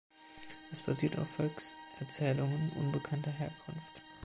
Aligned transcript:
Es 0.71 0.81
basiert 0.81 1.19
auf 1.19 1.29
Volkserzählungen 1.29 2.71
unbekannter 2.75 3.29
Herkunft. 3.29 4.01